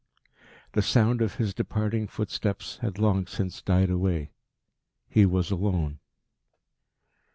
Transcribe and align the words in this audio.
The 0.71 0.81
sound 0.81 1.21
of 1.21 1.35
his 1.35 1.53
departing 1.53 2.07
footsteps 2.07 2.77
had 2.81 2.97
long 2.97 3.27
since 3.27 3.61
died 3.61 3.91
away. 3.91 4.31
He 5.07 5.27
was 5.27 5.51
alone. 5.51 5.99